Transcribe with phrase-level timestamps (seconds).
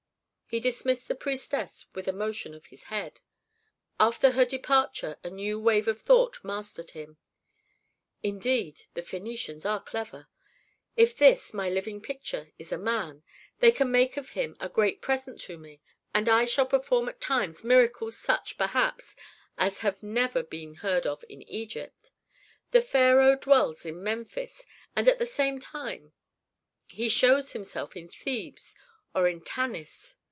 [0.51, 3.21] He dismissed the priestess with a motion of his head.
[4.01, 7.15] After her departure a new wave of thought mastered him.
[8.21, 10.27] "Indeed, the Phœnicians are clever.
[10.97, 13.23] If this, my living picture, is a man,
[13.59, 15.79] they can make of him a great present to me,
[16.13, 19.15] and I shall perform at times miracles such, perhaps,
[19.57, 22.11] as have never been heard of in Egypt.
[22.71, 24.65] The pharaoh dwells in Memphis,
[24.97, 26.11] and at the same time
[26.87, 28.75] he shows himself in Thebes
[29.15, 30.17] or in Tanis.